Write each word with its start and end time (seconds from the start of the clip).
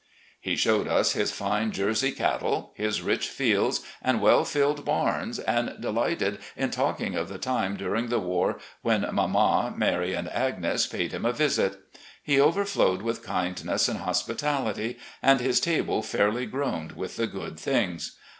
He 0.39 0.55
showed 0.55 0.87
us 0.87 1.11
his 1.13 1.31
fine 1.31 1.71
Jersey 1.71 2.09
cattle, 2.11 2.71
his 2.73 3.03
rich 3.03 3.27
fields 3.27 3.81
and 4.01 4.19
well 4.19 4.43
filled 4.43 4.83
bams, 4.83 5.39
and 5.45 5.79
delighted 5.79 6.39
in 6.57 6.71
talking 6.71 7.13
of 7.13 7.29
the 7.29 7.37
time 7.37 7.77
during 7.77 8.07
the 8.09 8.17
war 8.17 8.57
when 8.81 9.07
mama, 9.13 9.71
Mary, 9.77 10.15
and 10.15 10.27
Agnes 10.29 10.87
paid 10.87 11.11
him 11.11 11.23
a 11.23 11.31
visit. 11.33 11.79
He 12.23 12.39
over 12.39 12.65
flowed 12.65 13.03
with 13.03 13.21
kindness 13.23 13.87
and 13.87 13.99
hospitality, 13.99 14.97
and 15.21 15.39
his 15.39 15.59
table 15.59 16.01
fairly 16.01 16.47
groaned 16.47 16.93
with 16.93 17.15
the 17.17 17.27
good 17.27 17.59
things. 17.59 18.17